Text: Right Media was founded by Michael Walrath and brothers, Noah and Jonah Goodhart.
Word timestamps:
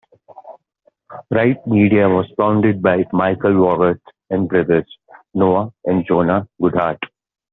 Right 1.29 1.57
Media 1.67 2.09
was 2.09 2.25
founded 2.35 2.81
by 2.81 3.05
Michael 3.13 3.51
Walrath 3.51 4.01
and 4.31 4.49
brothers, 4.49 4.91
Noah 5.35 5.71
and 5.85 6.03
Jonah 6.07 6.47
Goodhart. 6.59 6.97